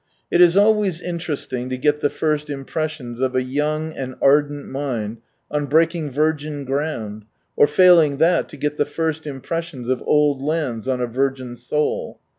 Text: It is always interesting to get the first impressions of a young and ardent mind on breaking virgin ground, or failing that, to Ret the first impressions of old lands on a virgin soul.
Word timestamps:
It 0.31 0.41
is 0.41 0.57
always 0.57 0.99
interesting 0.99 1.69
to 1.69 1.77
get 1.77 1.99
the 2.01 2.09
first 2.09 2.49
impressions 2.49 3.19
of 3.19 3.35
a 3.35 3.43
young 3.43 3.93
and 3.93 4.15
ardent 4.19 4.67
mind 4.67 5.17
on 5.51 5.67
breaking 5.67 6.09
virgin 6.09 6.65
ground, 6.65 7.25
or 7.55 7.67
failing 7.67 8.17
that, 8.17 8.49
to 8.49 8.57
Ret 8.57 8.77
the 8.77 8.85
first 8.85 9.27
impressions 9.27 9.89
of 9.89 10.01
old 10.07 10.41
lands 10.41 10.87
on 10.87 11.01
a 11.01 11.05
virgin 11.05 11.55
soul. 11.55 12.19